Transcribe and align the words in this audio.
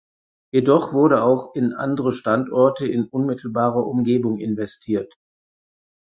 Jedoch 0.51 0.93
wurde 0.93 1.21
auch 1.21 1.53
in 1.53 1.73
andere 1.73 2.11
Standorte 2.11 2.87
in 2.87 3.05
unmittelbarer 3.05 3.85
Umgebung 3.85 4.39
investiert. 4.39 5.13